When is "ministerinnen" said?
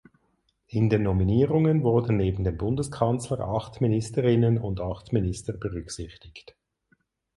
3.81-4.57